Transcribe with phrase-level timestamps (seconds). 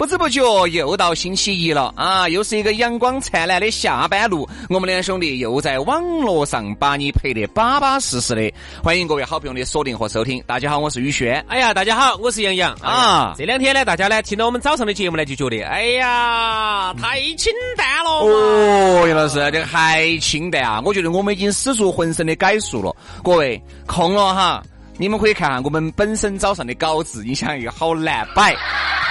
[0.00, 4.48] 不知不觉又到星期一了啊，又是一个阳光灿烂的下班路。
[4.70, 8.50] 我们两兄弟又在网络上把你陪得巴巴适适的。
[8.82, 10.42] 欢迎各位好朋友的锁定和收听。
[10.46, 11.44] 大家好，我是宇轩。
[11.48, 13.34] 哎呀，大家好，我是杨洋啊。
[13.36, 18.10] 这两天呢，大家呢听到我们早上的节目呢，就觉得哎呀，太清淡了。
[18.24, 20.80] 哦，杨老师，这个还清淡啊？
[20.82, 22.96] 我觉得我们已经使出浑身的解数了。
[23.22, 24.62] 各位空了哈。
[24.96, 28.54] 你们可以看看我们本身早上的稿子，你想一个好难摆。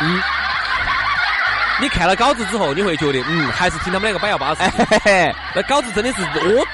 [0.02, 0.22] 嗯，
[1.82, 4.62] 你看了稿子之后，你会觉得，嗯，还是听他们两个摆要巴适。
[5.56, 6.66] 那稿子真的是哦。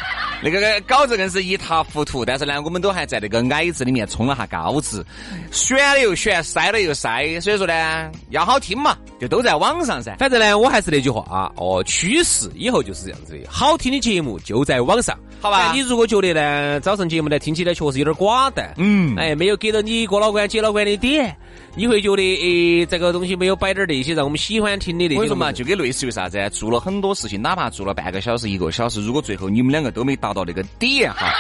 [0.44, 5.04] 那个稿子更是一塌糊涂，但是呢，我们都还在那个矮子里面冲了下稿子，
[5.50, 10.16] 选了又选，筛了又筛，所以说呢，要好听嘛，就都在网上噻。
[10.20, 15.72] 反正呢，我还是那句话啊哦，趋势以后就是这样子的，好听的节目就在网上，好吧？
[15.74, 21.36] 你如果觉得呢，早上节目呢听起来确实有点寡淡，嗯，哎，没有给到你哥老倌、姐老倌的点。
[21.78, 25.20] 你会觉得，诶，这个东西没有摆点那些让我们喜欢听的那些。
[25.20, 25.52] 为什么嘛？
[25.52, 26.40] 就跟类似于啥子？
[26.50, 31.34] 做了很多事情，哪怕做了半个小时、一个小时，如果最后你们两个都没达到那个点哈，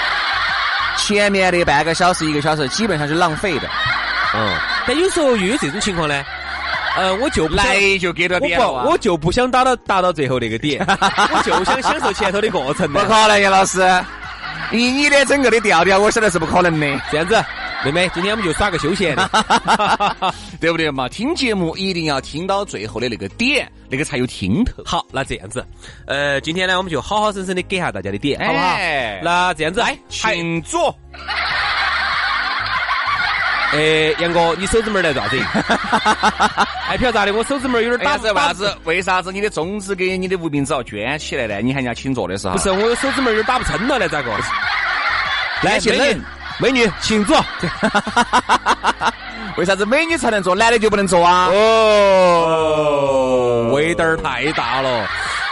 [0.99, 3.69] 前面的半个小时、一个小时基本上是浪费的。
[4.35, 4.57] 嗯。
[4.85, 6.23] 但有时候又有这种情况呢，
[6.95, 12.91] 呃，我就来就给到点了，我就不想达到达到最后那个点， 我就想享受前头的过程。
[12.91, 13.81] 不可能，杨老师，
[14.71, 17.01] 以你的整个的调调，我晓得是不可能的。
[17.11, 17.43] 这样子。
[17.83, 19.29] 妹妹，今天我们就耍个休闲的，
[20.59, 21.07] 对不对嘛？
[21.07, 24.81] 听节目一定要听到最后的那个点，那个才有听头。
[24.83, 25.63] 好，那这样子，
[26.07, 28.75] 呃，今天呢，我们就好好生生的给下大家的点，好不好？
[29.21, 30.97] 那这样子，来，请坐。
[33.73, 35.37] 哎，杨哥，你手指门来咋子？
[36.89, 37.33] 哎，晓得咋的？
[37.33, 38.31] 我手指门有点打字。
[38.31, 38.77] 为啥子？
[38.85, 41.61] 为啥子你的中指跟你的无名指要卷起来呢？
[41.61, 42.53] 你喊人家请坐的时候？
[42.53, 44.31] 不是，我手指门有点打不撑了，来咋个？
[45.63, 46.23] 来，请冷。
[46.57, 47.43] 美女，请坐。
[49.57, 51.49] 为啥子美女才能坐，男的就不能坐啊？
[51.51, 52.49] 哦，
[53.73, 55.05] 味道儿太大了。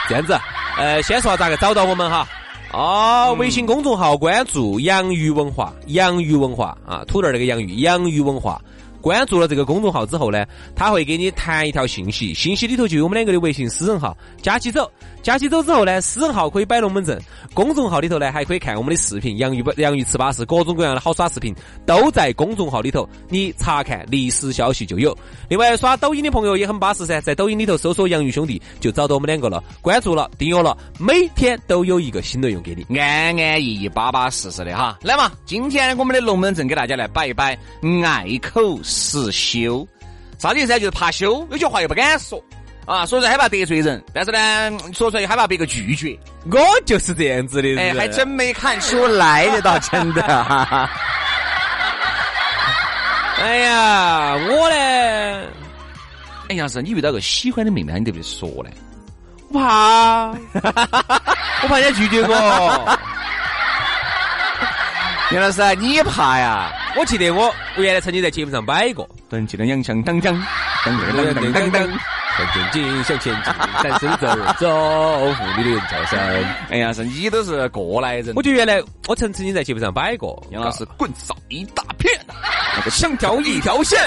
[0.07, 0.39] 这样子，
[0.77, 2.25] 呃，先说咋个找到我们哈？
[2.73, 8.59] 哦，微信公众号关注“洋芋文化”，洋芋文化啊，土豆那个洋芋，洋芋文化。
[9.03, 14.89] 关注了这个公众号之后呢，他会给你弹一条信息，信息里头就有我们两个的微信私人号，加起走，
[15.21, 17.21] 加起走之后呢，私人号可以摆龙门阵，
[17.53, 21.53] 公众号里头呢还可以看我们的视频，洋芋不洋芋吃巴士，各种各样的好耍视频
[21.85, 25.13] 都在公众号里头，你查看历史消息就有。
[25.49, 34.97] 另外刷抖音的朋友也很巴适噻，在抖音里头搜索“洋芋兄弟”就找到我们两个了，关注了，订阅了，每天都有一个新内容给你，安安逸逸、巴巴适适的哈。
[35.01, 37.57] 来嘛，今天我们的龙门阵给大家来摆一摆，
[38.05, 38.79] 爱口。
[38.93, 39.85] 实羞，
[40.37, 40.79] 啥子意思？
[40.79, 42.41] 就是怕羞，有些话又不敢说
[42.85, 46.17] 啊，所以说害怕得罪人，但是呢，说出来又害怕别个拒绝。
[46.51, 50.21] 我就是这样子的人，哎，还真没看出来这，倒真的。
[53.41, 54.75] 哎呀，我呢，
[56.49, 58.69] 哎呀，是你遇到个喜欢的妹妹，你得不得说呢？
[59.49, 60.27] 我怕，
[61.63, 62.99] 我怕人家拒绝我。
[65.31, 66.71] 杨老师，你怕呀？
[66.95, 70.33] 我记得我我原来曾经在节目上摆过，噔起噔锵锵当当，
[70.85, 71.87] 当当当当当，
[72.37, 74.27] 向前进，向前进，单身走
[74.59, 76.19] 走，妇女的叫声。
[76.69, 78.33] 哎呀，是你都是过来人。
[78.35, 82.13] 我觉得原来我曾曾经在节目上摆过，杨老师滚扫一大片，
[82.77, 83.99] 那个想跳一条线。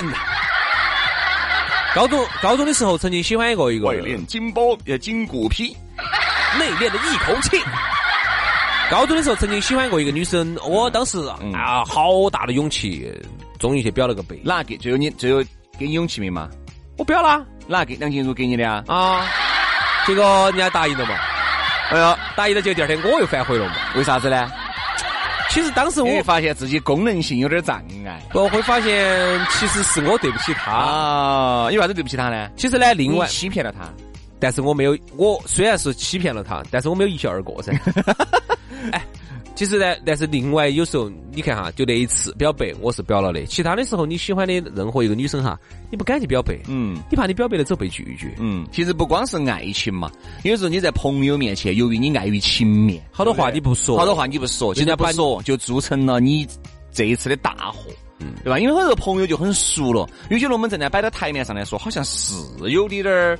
[1.92, 5.76] 高中高中的时候曾经喜欢过一个外练筋包也筋骨皮，
[6.56, 7.60] 内练的一口气。
[8.90, 11.18] 高中的时候曾经喜欢过一个女生，我当时
[11.52, 13.12] 啊，好大的勇气，
[13.58, 14.36] 终于去表了个白。
[14.44, 14.76] 哪给？
[14.76, 15.42] 最后你最后
[15.76, 16.48] 给你勇气没嘛？
[16.96, 17.44] 我表了。
[17.66, 18.84] 哪给梁静茹给你的啊？
[18.86, 19.26] 啊，
[20.06, 21.14] 结果人家答应了嘛？
[21.90, 23.74] 哎呀，答应了，就第二天我又反悔了嘛？
[23.96, 24.48] 为啥子呢？
[25.50, 28.22] 其实当时我发现自己功能性有点障碍。
[28.34, 31.66] 我会发现其实是我对不起她啊。
[31.66, 32.48] 为啥子对不起她呢？
[32.56, 33.92] 其实呢，另外欺骗了她。
[34.38, 37.72] 但是我没有，我虽然是欺骗了她，但是我没有一笑而过噻。
[38.92, 39.04] 哎，
[39.54, 45.58] 其实呢，但是另外有时候你看哈，就那一次表白我是表了的，其他的时候你喜欢的任何一个女生哈，
[45.90, 46.96] 你不敢去表白，嗯。
[47.10, 48.34] 你怕你表白了之后被拒绝。
[48.38, 50.10] 嗯，其实不光是爱情嘛，
[50.44, 56.46] 有时候你在朋友面前，由于你碍于情面，好多话你不说，好多话你不说，现在不说，就铸成了你
[56.96, 57.90] 这一次的大祸。
[58.18, 58.58] 嗯对吧？
[58.58, 63.38] 因为很多朋友就很熟了，有些龙门阵呢摆到台面上来说，好像是有点儿，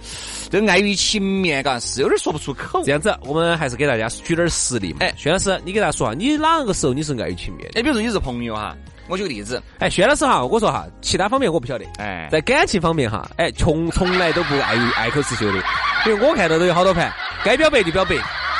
[0.50, 2.85] 这碍于情面，嘎，是有点说不出口。
[2.85, 4.99] 这样子，我们还是给大家举点实例嘛。
[5.00, 7.81] 哎薛老师，你给大家说啊，你哪个时候你是碍于情面的？
[7.81, 8.76] 哎，比如说你是朋友哈，
[9.08, 15.64] 我举个例子，哎，薛老师哈，我说哈，其他方面我不晓得，哎，在感情方面哈，哎，从从来都不爱于爱口是秀的，
[16.05, 17.11] 因为我看到都有好多盘，
[17.43, 18.14] 该表白就表白，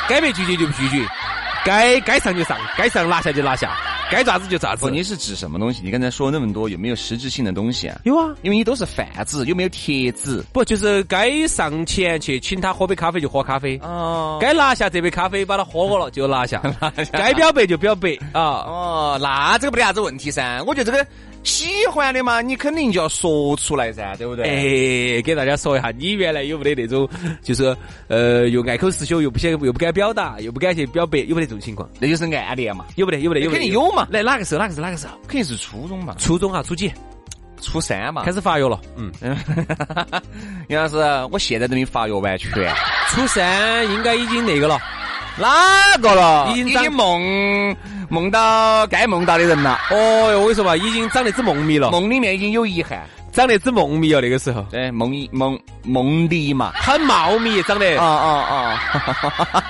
[0.09, 1.05] 该被拒绝就不拒绝，
[1.63, 3.77] 该该上就上，该上拿下就拿下，
[4.09, 4.89] 该咋子就咋子，。
[4.89, 5.81] 你是指什么东西？
[5.83, 7.99] 你刚才说那么多，有没有实质性的东西啊？
[8.05, 10.45] 有啊，因为你都是贩子，有没有帖子？
[10.53, 16.61] 不就是该上前去请他喝杯咖啡就喝咖啡，哦该拿下这杯咖啡把它喝过了就拿下，
[17.11, 18.41] 该表白就表白啊。
[18.41, 20.63] 哦，那这个不得啥子问题噻。
[20.65, 21.07] 我觉得这个
[21.47, 25.17] 喜欢的嘛，你肯定就要说出来噻，对不对？
[25.17, 27.07] 哎，给大家说一下，你原来有没得那种，
[27.41, 27.75] 就是
[28.09, 31.89] 呃，又爱口是羞，又不想又不敢表达，又不敢去表白，有没得这种情况？
[31.99, 33.19] 那就是暗恋嘛，有没得？
[33.19, 33.45] 有没得？
[33.45, 33.49] 有？
[33.49, 34.59] 肯定有嘛来，哪个时候？
[34.59, 34.85] 哪个时候？
[34.85, 35.13] 哪个时候？
[35.27, 36.91] 肯定是初中嘛，初中哈，初几？
[37.61, 38.31] 初三嘛开。
[38.31, 38.79] 始发育了。
[38.95, 39.11] 嗯，
[40.69, 40.95] 杨老师，
[41.31, 42.51] 我现在都没发育完全。
[43.09, 44.77] 初三应该已经那个了。
[45.39, 46.51] 哪个了？
[46.55, 47.75] 已已经梦
[48.09, 53.05] 梦到该梦到的人了，哦哟，我跟你说嘛，已经长得只梦迷了，梦里面已经有遗憾。
[53.33, 54.19] 长得只梦迷哦。
[54.19, 56.71] 那个时候对，梦一梦梦里嘛。
[56.73, 58.79] 很茂密，长得啊啊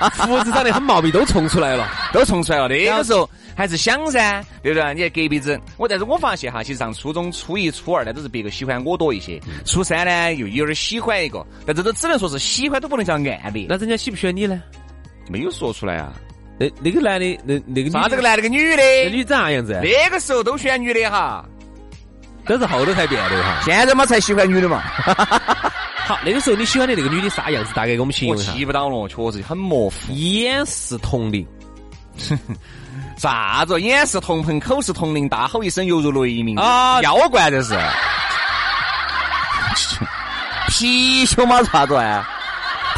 [0.00, 0.10] 啊！
[0.24, 1.86] 胡子长得很茂密，都冲出来了。
[2.10, 2.68] 都冲出来了。
[2.68, 4.94] 那个时候还是想噻，对不对？
[4.94, 9.38] 你看隔壁子，我但是我发现哈，其实上初中初一、初二呢，都是别个喜欢我多一些。
[9.66, 13.66] 初三呢，又有点喜欢一个，但这都只能说是喜欢，都不能叫暗恋。
[13.68, 14.62] 那人家喜不喜欢你呢？
[15.28, 16.12] 没有说出来啊。
[16.58, 19.80] 那那个男的，那那个女啥这个男的个女的，那女长啥样子？
[19.82, 21.44] 那个时候都选女的哈，
[22.46, 23.60] 都是后头才变的哈。
[23.64, 24.82] 现在嘛才喜欢女的嘛。
[26.08, 27.72] 好，那个时候你喜欢的那个女的啥样子？
[27.74, 28.50] 大概给我们形容一下。
[28.50, 30.12] 我记不到了，确实很模糊。
[30.12, 31.46] 眼是铜铃，
[33.16, 33.80] 啥子？
[33.80, 37.74] 眼是铜盆，口是铜铃，大吼一声犹如雷鸣啊妖怪这是。
[40.70, 42.28] 貔貅嘛，啥子啊？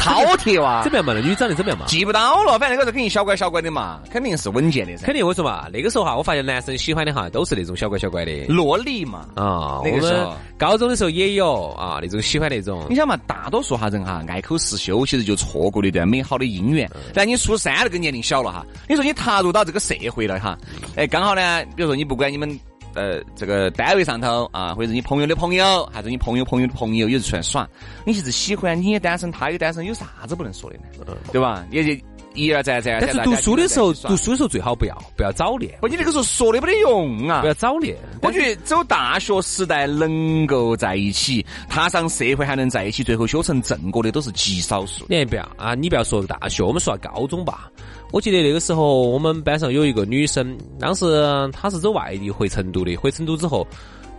[0.01, 0.91] 饕餮哇怎？
[0.91, 1.13] 么样嘛？
[1.13, 1.85] 那女长得怎么样嘛？
[1.87, 5.05] 记不到了，反正那个时候肯定小乖小乖的嘛，肯定是稳健的噻。
[5.05, 9.27] 肯定我说嘛，那个时候哈，我发现男生喜欢的哈都是那种小乖小乖的萝莉嘛。
[9.35, 9.81] 啊。
[9.83, 12.95] 那个时候高中的时候也有啊，那种喜欢那种你。
[12.95, 16.89] 想嘛，大多数哈人哈爱口是修，其实就错过了一段美好的姻缘。
[17.13, 20.57] 但你初三那个年龄小了哈，你说你踏入到这个社会了哈，
[20.95, 22.59] 哎，刚好呢，比如说你不管你们
[22.93, 27.67] 呃这个单位上头啊，或者是你朋友的朋友，还是你朋友朋友的朋友，有时出来耍，
[28.05, 30.83] 你其实喜欢，你也单身，他也单身，有啥子不能说的呢？
[31.31, 31.65] 对吧？
[31.71, 32.03] 也就
[32.33, 32.99] 一而再再。
[33.01, 37.47] 但是读书的时候，读书的时候最好不要不要早恋，不，你那个时候说的没得用啊不。
[37.47, 37.97] 要早恋。
[38.21, 45.05] 我觉得走大学时代能够在一起，踏上社会还能在一起，最后修成正果的都是极少数。
[45.09, 47.69] 你不要啊，你不要说大学，我们说下高中吧。
[48.11, 51.05] 我记得那个时候我们班上有一个女生，当时
[51.51, 53.65] 她是走外地回成都的，回成都之后。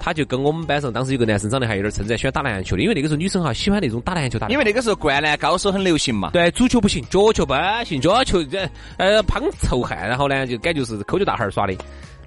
[0.05, 6.31] 她就跟我们班上当时有个男生长得还有点称赞，喜欢打篮球的，因为那个时候女生哈喜欢那种打篮球打得因为那个时候灌篮高手很流行嘛。
[6.33, 7.55] 对，足球不行，脚球不
[7.85, 11.77] 行，脚球这呃胖臭汉，然后呢就感觉是抠脚大汉儿耍的。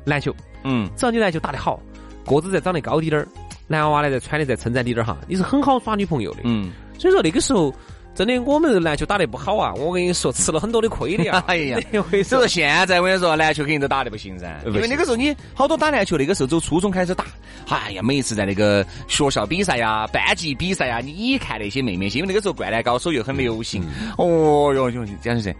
[0.05, 0.33] 篮球，
[0.63, 1.77] 嗯，只要你篮球打得好，
[2.25, 3.27] 个子再长得高滴点儿，
[3.67, 6.39] 男娃呢再穿的再称赞滴点儿哈，你是很好耍女朋友的。
[6.45, 7.73] 嗯，所以说那个时候，
[8.15, 11.43] 真的我们篮球打得不好啊，我跟你说吃了很多的亏的 呀。
[11.47, 17.25] 哎呀所以说，现在我跟你说，篮球肯定都打得不行噻，因为那个时候你好多打篮球，那个时候走初中开始打，
[17.67, 23.83] 哎呀，每一次在那个学校比赛呀、班级比赛呀，你一看那些妹妹些，因为那个时候灌篮高手又很流行，
[24.17, 25.53] 哦哟哟，这样就是。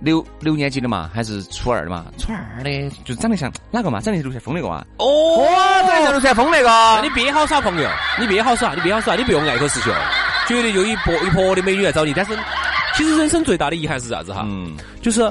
[0.00, 2.06] 六六年级的嘛，还是初二的嘛？
[2.18, 4.00] 初二的就是长得像哪个嘛？
[4.00, 4.84] 长得像刘传峰那个嘛？
[4.98, 6.68] 哦，哇，长得像刘传峰那个。
[6.68, 7.88] 那你别好耍朋友，
[8.18, 9.92] 你别好耍，你别好耍，你不用爱口是秀，
[10.48, 12.12] 绝对就一波一波的美女来找你。
[12.14, 12.36] 但是，
[12.96, 14.42] 其实人生最大的遗憾是啥子哈？
[14.46, 15.30] 嗯，就是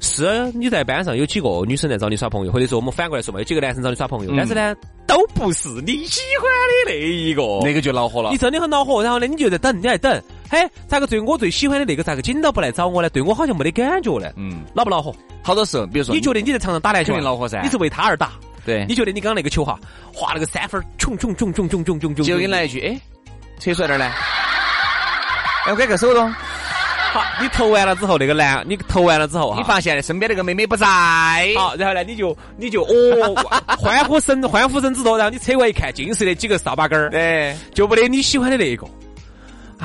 [0.00, 4.74] 是你在班上有几个女生来找你耍朋友，或者说我们反过来说嘛，有几个男生找你耍朋友，嗯但是呢，
[5.06, 7.42] 都不是你喜欢的那一个。
[7.62, 8.38] 那个就恼火了你。
[8.38, 10.20] 真的很恼火，然后呢，你就在等，你在等，
[10.52, 13.08] 嘿，咋个最我最喜欢的那个咋个紧到不来找我呢？
[13.08, 15.10] 对我好像没得感觉呢，嗯，恼不恼火？
[15.42, 17.16] 好多时候，比如说你觉得你在场上打篮球啊？
[17.16, 17.58] 肯定恼火噻。
[17.62, 18.32] 你是为他而打，
[18.62, 18.84] 对。
[18.86, 19.80] 你觉得你刚刚那个球哈，
[20.12, 23.00] 划了个三分儿，冲冲冲冲冲冲冲冲，就给你来一句，哎，
[23.58, 24.08] 扯出来点儿来，
[25.64, 26.30] 哎，我改个手动。
[26.30, 30.86] 好，你投完了之后，那个男你投完了之后哈，你发现身边那个妹妹不在，
[31.56, 33.34] 好，然后呢，你就你就哦，
[33.80, 38.86] 欢呼声欢呼声之多，然后你扯过来一看，尽是那几个扫把杆儿，对，就没得你喜欢的那一个。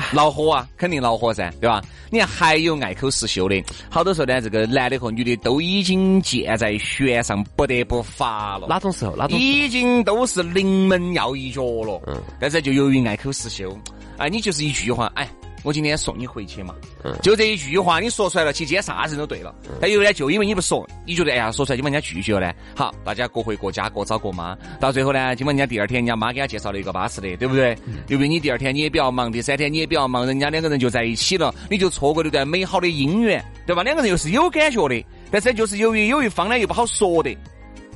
[0.12, 1.82] 恼火啊，肯定恼火噻，对吧？
[2.10, 8.66] 你看还有爱口是秀的，好多时候呢，这个男的和女的都已经箭在弦上，不得不发了。
[8.68, 9.14] 哪种时候？
[9.16, 9.38] 哪种？
[9.38, 12.00] 已经都是临门要一脚了。
[12.06, 13.76] 嗯，但是就由于爱口是秀，
[14.16, 15.28] 哎，你就是一句话，哎。
[15.62, 16.74] 我今天送你回去嘛，
[17.22, 19.54] 就这一句话你说出来了，其实今天啥子都对了。
[19.80, 22.52] 但有呢，就因为你不说，你觉得哎呀，说出来就把人家拒绝了呢。
[22.76, 24.56] 好，大家各回各家，各找各妈。
[24.80, 27.76] 到最后呢，就把人家第二天，人家妈给他介绍了一个巴适的，对不对？
[28.06, 33.82] 由于你第二天你也比较忙，第三天你也比较忙，人家两个人就在一起了，你就错过了段美好的姻缘，对吧？
[33.82, 37.36] 两个人又是有感觉的，但是就是由于有一方呢又不好说的，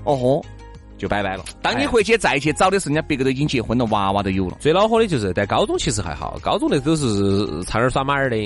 [0.04, 0.42] 哦豁。
[1.02, 1.44] 就拜拜了。
[1.60, 4.56] 当你回去再去找的时候，人家别个都已经结婚了，娃娃都有了。
[4.60, 8.36] 最恼火的就是在高中，其实还好，高中那都是差点耍马儿的。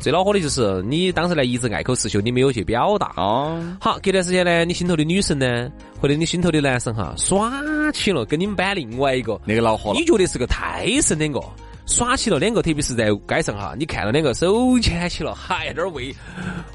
[0.00, 3.12] 最恼火的就是你当时呢一直爱口是秀，你没有去表达。
[3.18, 3.62] 哦。
[3.78, 5.70] 好，隔段时间呢，你心头的女神呢，
[6.00, 7.52] 或者你心头的男神哈，耍
[7.92, 9.98] 起了，跟你们班另外一个那个恼火了。
[9.98, 11.38] 你觉得是个胎神两个，
[11.84, 16.16] 耍起了两个，特别是在街上哈，你看到两个手牵起了，还在那儿喂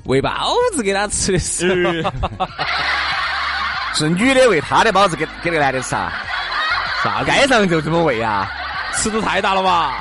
[0.04, 2.12] 喂包子给他吃的时候。
[3.94, 6.12] 是女的喂他的包子给给那个男的吃啊？
[7.04, 7.24] 啥？
[7.24, 8.50] 街上就这么喂啊？
[8.96, 9.94] 尺度太大了吧？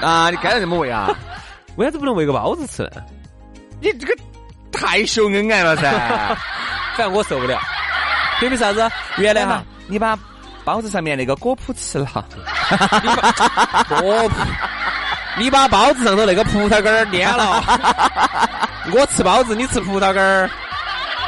[0.00, 1.08] 啊，你街上这么喂啊？
[1.76, 3.02] 为啥子不能喂个包子吃呢？
[3.80, 4.14] 你这个
[4.70, 5.90] 太秀恩爱了噻！
[6.96, 7.58] 反正我受不了。
[8.38, 8.90] 特别啥子？
[9.16, 10.16] 原来哈，你把
[10.64, 12.06] 包子上面那个果脯吃了。
[13.88, 14.30] 果脯，
[15.36, 17.62] 你把包子上头那个葡萄干儿捏了。
[18.92, 20.50] 我吃包子，你吃葡萄干儿。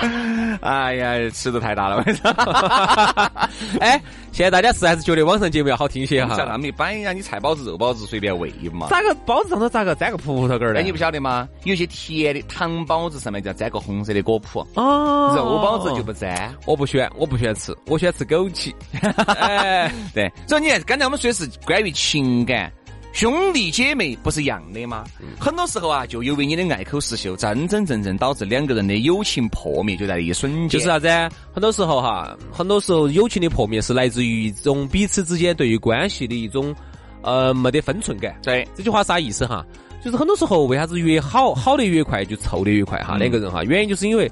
[0.62, 2.04] 哎呀，尺度太大了！
[3.80, 4.00] 哎，
[4.32, 6.36] 现在大家是还是觉得网上节目要好听些哈？
[6.36, 8.86] 像那么一摆呀，你菜包子、肉包子随便喂嘛。
[8.88, 10.80] 咋个包子上头咋个粘个葡萄干儿呢？
[10.80, 11.48] 哎你不晓得吗？
[11.64, 14.64] 有些甜的糖包子上面就要粘个红色的果脯。
[14.74, 15.34] 哦。
[15.36, 16.54] 肉包子就不粘。
[16.66, 18.72] 我不喜欢，我不喜欢吃，我喜欢吃枸杞。
[19.38, 20.30] 哎，对。
[20.46, 22.72] 所以你看，刚才我们说的是关于情感。
[23.14, 25.04] 兄弟姐妹不是一样的吗？
[25.38, 30.68] 很多时候啊，就因为你的爱口是秀，真真正正导致两个人的友情破灭，就在一瞬间。
[30.68, 31.08] 就是啥子？
[31.52, 36.74] 很多时候哈，很多时候友情的破灭是来自于一种彼此之间对于关系的一种
[37.22, 38.36] 呃没得分寸感。
[38.42, 39.64] 对，这句话啥意思哈？
[40.04, 43.16] 就是很多时候为啥子越好好的越快就臭的越快哈？
[43.16, 44.28] 两个人哈，原因就是因为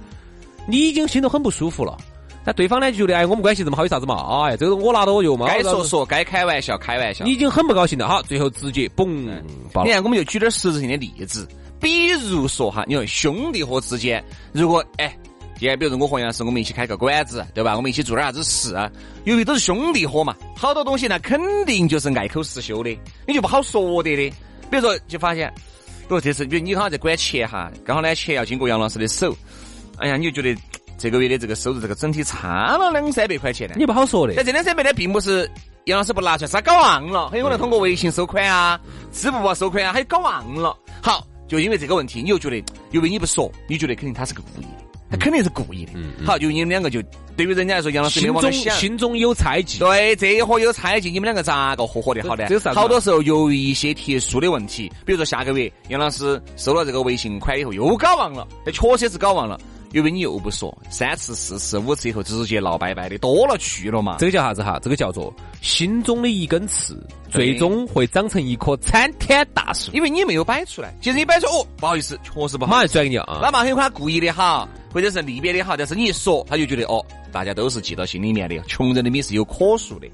[0.67, 1.97] 你已经心头很不舒服了。
[2.45, 4.17] 那对方呢就觉得哎，我们关系这么好，有啥子嘛？
[4.49, 5.47] 哎，这个我拿到我就嘛。
[5.47, 7.25] 该说说，该开玩笑开玩笑。
[7.25, 9.07] 你已经很不高兴了，好，最后直接嘣。
[9.85, 11.47] 你看，我们就举点实质性的例子，
[11.81, 15.17] 比如说哈，你说兄弟伙之间，如果哎，
[15.57, 17.77] 今天比如说我和杨老师，我们一起开个馆子，对吧？
[17.77, 18.91] 我们一起做点啥子事啊？
[19.23, 22.91] 由于都是兄弟伙嘛，好多东西呢，肯定就是碍口是修的，
[23.25, 24.31] 你就不好说的的。
[24.69, 25.49] 比如说，就发现，
[26.01, 29.33] 比如这次，比如你好像在管钱哈，刚好呢钱要经过杨老师的手，
[29.99, 30.61] 哎呀，你就觉得。
[30.99, 34.35] 这个月的这个收入，这个整体差了两三百块钱呢，你不好说的。
[34.37, 35.51] 但这两三百呢，并不是
[35.87, 38.79] 杨老师不拿出来，是他搞忘了，很有可能通过微信收款啊、
[39.13, 40.77] 支付宝收款啊，他就搞忘了。
[41.03, 42.57] 好，就因为这个问题，你又觉得，
[42.93, 45.93] 因为你不说，你觉得肯定他是个故意的，他肯定是故意的。
[46.25, 47.03] 好，就你们两个就
[47.37, 49.79] 对于人家来说，杨老师心中心中有猜忌。
[49.81, 52.47] 对，这一伙有猜忌，你们两个咋个合伙的好呢？
[52.75, 59.59] 好多时候由于一些特殊的问题，比如说下个月杨老师收了这个微信款以后又搞忘了，那确实是搞忘了。
[59.93, 64.17] 因为你又不说，三次、四次、五次以后直接闹拜拜的多了去了嘛。
[64.19, 64.79] 这个叫啥子哈？
[64.83, 66.97] 这个叫做心中的一根刺，
[67.31, 69.91] 最终会长成一棵参天大树。
[69.93, 72.73] 因为你没有摆出来，其实你摆出哦，不好意思，确实不好。
[72.73, 73.39] 马上甩给你啊。
[73.43, 78.59] 哪怕很有可能故意的哈，或者是利别的哈，但是你一说，他就觉得哦，大家都是记到心里面的。
[78.67, 80.07] 穷人的米是有可数的，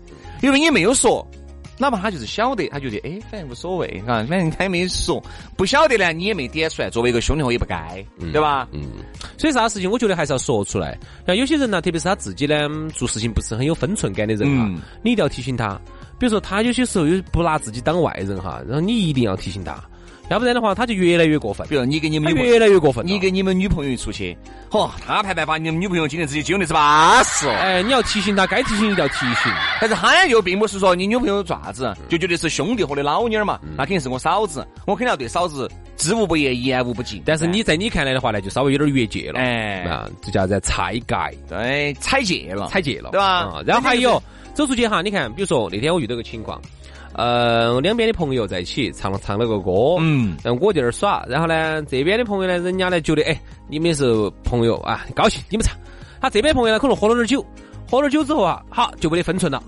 [0.43, 1.27] 因为你没有说。
[1.79, 5.23] 哪怕他就是晓得，他觉得哎，反正无所谓，啊，反正他也没说。
[5.57, 6.91] 不晓得呢，你也没点出来。
[6.91, 8.69] 作为一个兄弟伙，也不该，对吧？
[8.73, 8.83] 嗯。
[9.39, 10.99] 所以啥事情，我觉得还是要说出来。
[11.27, 14.69] 像有些人呢，特别是他自己呢，做事情不是很有分寸感的人哈，
[15.03, 15.81] 你一定要提醒他。
[16.19, 19.81] 比如说，他有些时候又不拿自己当外人哈，然后你一定要提醒他。
[20.31, 21.67] 要不然的话，他就越来越过分。
[21.69, 24.37] 比如你跟你们越来越过分，你跟你们女朋友一出去，
[24.71, 27.49] 嚯，他拍拍把你们女朋友今天自己揪的是巴适。
[27.49, 29.53] 哎，你要提醒他，该提醒一定要提醒。
[29.81, 37.23] 但是他又并不是说你女朋友爪子，就觉得是兄弟伙的老妞儿嘛，那肯定是我嫂子，我肯定要对嫂子知无不言，言无不尽。
[37.25, 39.41] 但是你在你看来的话呢，就稍微有点越界了。
[39.41, 43.63] 哎，啊，这叫在踩界，对，踩界了，踩界了，对吧？
[43.65, 46.61] 然后还有走出去哈，你看，比如说那天我遇到个情况。
[47.19, 53.37] 呃，两边的朋友在一起唱了唱了个歌，嗯，然后我在那儿耍，然后呢，这边的朋友呢，人家呢觉得，哎，
[53.69, 55.77] 你们是朋友啊，高兴，你们唱。
[56.21, 57.45] 他这边朋友呢，可能喝了点酒，
[57.91, 59.61] 喝了酒之后啊，好就没得分寸了，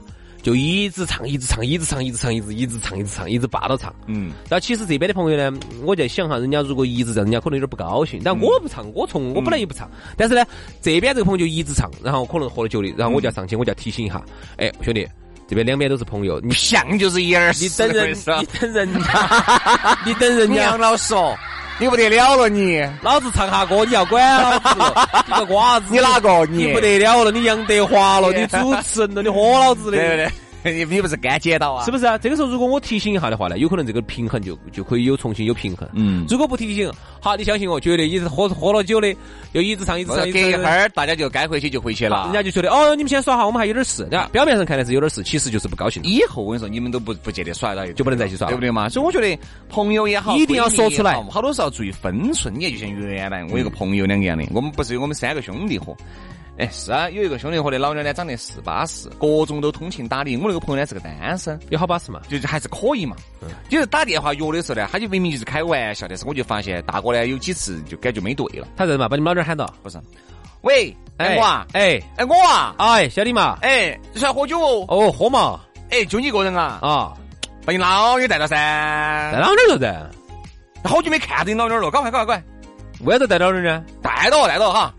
[0.43, 3.93] 就一直唱，一直唱，一直唱，一直唱，一直一直唱，一直唱，一直霸道唱。
[4.07, 4.31] 嗯。
[4.49, 8.21] 然后其实这边的朋友呢，我在想哈，人家如果一直这样，人家可能有点不高兴。
[8.25, 10.47] 但我不唱，我从我本来也不唱，但是呢，
[10.81, 14.25] 这边这个朋友就一直唱，然后可能喝了酒的，然后我就要上去，我就要提醒一下，
[14.57, 15.05] 哎，兄弟。
[15.51, 20.55] 这边两边都是朋友，你像就是一耳你等人，你等人家， 你等人家。
[20.55, 21.37] 你杨，老师哦，
[21.81, 24.69] 你不得了了你，老子唱下歌，你要管老子，
[25.27, 26.67] 你个瓜子，你哪个你？
[26.67, 30.31] 你不得了了，你杨德华了，你主持人了，你喝老子的，对不对？
[30.63, 31.85] 你 你不是干捡到啊？
[31.85, 32.19] 是不是啊？
[32.19, 35.89] 这个时候如果我提醒一下的话呢，有可能这个平衡就就可以有重新有平衡。
[35.93, 36.91] 嗯如果不提醒，
[37.21, 39.15] 好，你相信我，绝对一直喝喝了酒的，
[39.53, 42.25] 又一直唱一直唱，隔一会儿大家就该回去就回去了。
[42.25, 44.29] 人家就觉得哦，你们先耍哈，我们还有点事，对吧？
[44.33, 46.03] 表面上看来是有点事，其实就是不高兴。
[46.05, 48.89] 以后我跟你说，你们都不不见得耍了，就不能再去耍对不对嘛？
[48.89, 49.39] 所以我觉得
[49.69, 52.53] 朋友也好，一定要说出来好多时候注意分寸。
[52.55, 55.97] 你看，就像原来我有个朋友两个样的，我们不是有我们三个兄弟伙。
[56.61, 60.37] 哎，是啊，有一个兄弟伙的老娘呢，长得是巴适，各种都通情达理。
[60.37, 62.21] 我那个朋友呢是个单身，有好巴适嘛？
[62.29, 63.17] 就是还是可以嘛。
[63.71, 68.69] 就是打电话约的时候呢，他就明明就是开玩笑，但是我就发现大哥呢有几次就感觉没对了。
[68.77, 69.65] 他认嘛，把你们老娘喊到。
[69.83, 69.99] 不是，
[70.61, 74.85] 喂，哎我啊，哎哎我啊，哎，小李嘛，哎，你出来喝酒哦？
[74.89, 76.79] 哦，喝嘛哎，就你一个人啊？
[76.83, 77.15] 啊，
[77.65, 79.39] 把你老娘带到噻带。
[79.39, 80.11] 老娘了噻，
[80.87, 82.45] 好久没看到你老娘了，赶快赶快赶
[83.01, 83.83] 快，为啥子带老娘呢？
[84.03, 84.95] 带到带到哈。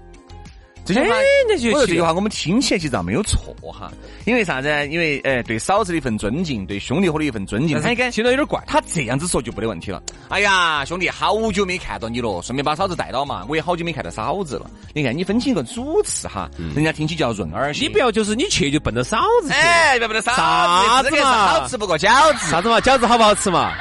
[0.83, 1.15] 这句话，
[1.47, 3.91] 那就我说这句话我们听起来其实倒没有错哈，
[4.25, 4.87] 因为啥子呢？
[4.87, 8.61] 因为呃，对嫂子的一份尊敬，对兄弟伙的一份尊敬，他应该听到有点怪。
[8.65, 10.01] 他这样子说就没得问题了。
[10.29, 13.45] 哎呀，兄弟，好久没看到你了，顺便把嫂子带到嘛。
[13.47, 14.69] 我也好久没看到嫂子了。
[14.93, 17.83] 你看，你分清一个主次哈，人家听起叫润儿些。
[17.83, 22.49] 你不要就是你去就奔着嫂子去，哎，不要奔着嫂子，啥子嘛好吃不过饺子。
[22.49, 22.79] 啥子嘛？
[22.79, 23.71] 饺子好不好吃嘛？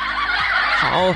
[0.78, 1.14] 好，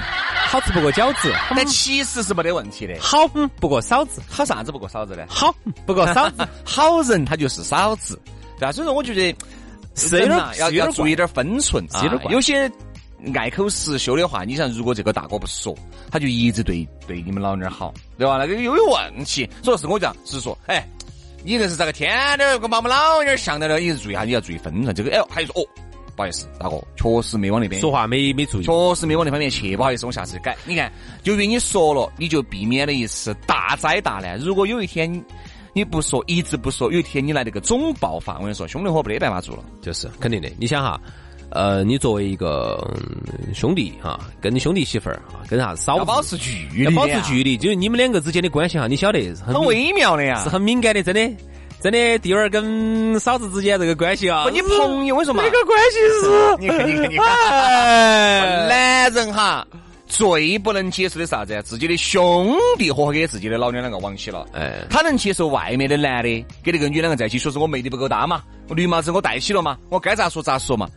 [0.55, 2.95] 好吃不过饺子，但其实是没得问题的。
[3.01, 5.25] 好嗯不过嫂子，好啥子不过嫂子呢？
[5.29, 8.17] 好嗯不过嫂子， 好人他就是嫂子，
[8.57, 8.71] 对吧？
[8.71, 9.37] 所以说，我觉得
[9.97, 12.71] 是有要要注意点分寸啊有些
[13.35, 15.77] 爱口实修的话，你想，如果这个大哥不说，
[16.09, 18.37] 他就一直对对你们老娘儿好，对吧？
[18.39, 19.51] 那个又有问题。
[19.61, 20.87] 所以是我讲，是说，哎，
[21.43, 22.09] 你这是咋个天
[22.39, 24.95] 天儿跟把我们老娘儿想到了，你注意下，你要注意分寸。
[24.95, 25.67] 这个哎，还有说哦，
[26.17, 28.65] 不好意思，大哥，确实没往那边说话没没注意。
[28.65, 30.57] 确实没往那方面去，不好意思，我下次改。
[30.65, 30.93] 你看，
[31.25, 34.39] 由于你说了，你就避免了一次大灾大难。
[34.39, 35.11] 如果有一天
[35.73, 39.65] 你不说，一直不说，有一天你来那个总爆发，我跟你说，兄弟伙没得办法做了。
[39.83, 40.49] 就是肯定的。
[40.57, 41.01] 你想哈，
[41.51, 50.49] 呃，你作为一个、嗯兄弟哈，跟你兄弟媳妇儿啊，跟啥嫂子要保持距离，要保持距离，就是你们两个之间的关系哈，你晓得很很微妙的呀是。
[50.49, 51.45] 很敏感的，真的。
[51.85, 55.43] 真的，弟儿跟嫂子之间这个关系啊，不，你朋友为什么？
[55.43, 59.67] 这个关系是， 你看，你看，你看，哎，男人哈。
[60.07, 61.61] 最不能接受的啥子？
[61.63, 70.89] 自己的兄弟伙给自己的老娘两个往起了，哎，他能接受外面的男的跟那个女两个在一起，说是我魅力不够大嘛，我绿帽子我戴起了嘛，我该咋说咋说嘛。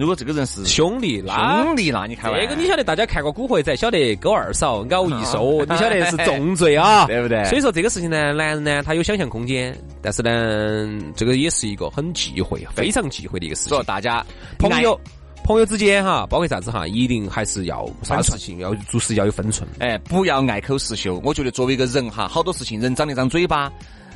[0.00, 13.68] 如果这个人是兄弟，那兄弟，那你看这个你晓得，大家看过《古惑仔》，晓得勾二嫂、咬一收，你晓得是重罪啊， 对不对所以说这个事情呢，男人呢他有想象空间，但是呢，这个也是一个很忌讳、非常忌讳的一个事情。
[13.68, 14.24] 说大家
[14.58, 14.98] 朋友
[15.44, 19.68] 朋友之间哈，包括啥子哈，一定还是要啥事情要做事要有分寸。
[19.80, 21.20] 哎，不要爱口实修。
[21.22, 23.70] 我觉得作为一个人哈，好多事情人长一张嘴巴，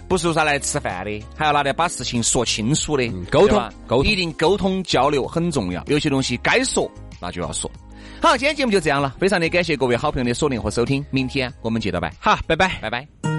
[0.08, 3.08] 不是说来吃饭的，还要拿来把事情说清楚的。
[3.30, 5.82] 沟通沟通一定沟通交流很重要。
[5.86, 6.90] 有些东西该说
[7.20, 7.70] 那就要说。
[8.20, 12.78] 好，今天节目就这样了，非常的感谢各位好朋友的锁定和收听，明天我们接着拜，好，拜拜。
[12.80, 13.33] 拜拜。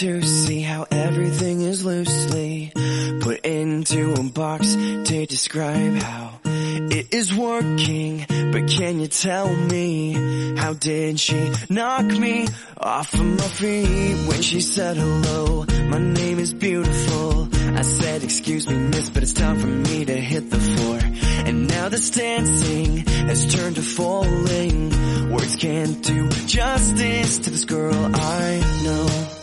[0.00, 2.72] To see how everything is loosely
[3.20, 8.24] put into a box to describe how it is working.
[8.50, 14.40] But can you tell me how did she knock me off of my feet when
[14.40, 15.66] she said hello?
[15.90, 17.50] My name is beautiful.
[17.52, 20.98] I said, excuse me, miss, but it's time for me to hit the floor.
[21.44, 25.30] And now this dancing has turned to falling.
[25.30, 29.39] Words can't do justice to this girl I know.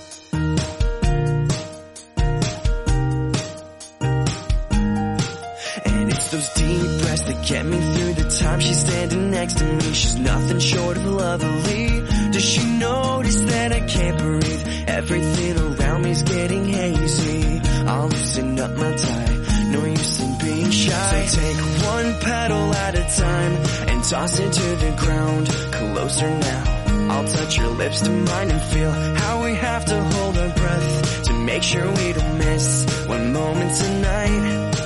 [11.39, 14.67] Does she notice that I can't breathe?
[14.87, 17.61] Everything around me's getting hazy.
[17.87, 19.35] I'll loosen up my tie.
[19.71, 21.25] No use in being shy.
[21.25, 23.53] So take one petal at a time
[23.89, 25.47] and toss it to the ground.
[25.47, 26.63] Closer now.
[27.09, 31.23] I'll touch your lips to mine and feel how we have to hold our breath
[31.23, 34.76] to make sure we don't miss one moment tonight.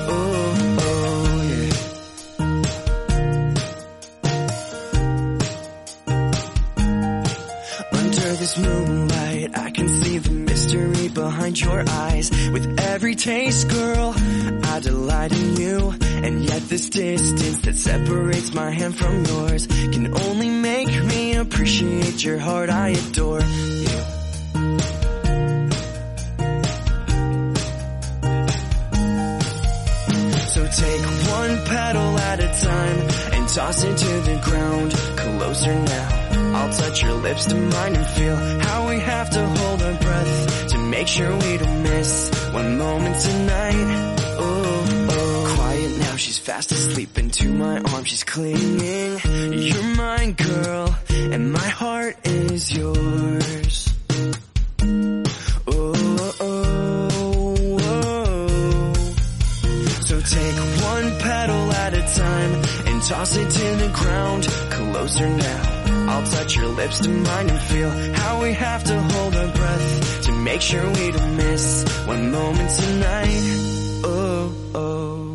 [8.56, 12.32] This moonlight, I can see the mystery behind your eyes.
[12.52, 15.94] With every taste, girl, I delight in you.
[16.02, 22.24] And yet this distance that separates my hand from yours can only make me appreciate
[22.24, 22.70] your heart.
[22.70, 24.00] I adore you.
[30.54, 31.04] So take
[31.40, 33.00] one petal at a time
[33.34, 34.92] and toss it to the ground.
[35.18, 36.21] Closer now.
[36.62, 40.68] I'll touch your lips to mine and feel how we have to hold our breath
[40.68, 44.16] to make sure we don't miss one moment tonight.
[44.38, 45.56] Oh, oh.
[45.58, 48.10] Quiet now, she's fast asleep into my arms.
[48.10, 49.20] She's clinging.
[49.54, 53.94] You're mine, girl, and my heart is yours.
[55.66, 55.94] Oh,
[56.42, 59.04] oh, oh.
[60.06, 62.54] So take one petal at a time
[62.86, 64.44] and toss it to the ground.
[64.70, 65.81] Closer now.
[66.12, 70.22] I'll touch your lips to mine and feel how we have to hold our breath
[70.24, 74.02] to make sure we don't miss one moment tonight.
[74.04, 75.31] Oh, oh.